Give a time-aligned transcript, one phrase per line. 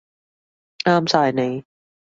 [0.83, 1.63] 啱晒你